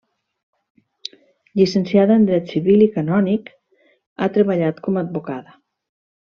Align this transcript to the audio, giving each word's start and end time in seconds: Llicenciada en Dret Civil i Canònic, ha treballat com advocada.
Llicenciada 1.61 2.15
en 2.21 2.25
Dret 2.31 2.49
Civil 2.55 2.85
i 2.87 2.89
Canònic, 2.97 3.53
ha 4.27 4.33
treballat 4.39 4.85
com 4.89 5.01
advocada. 5.07 5.59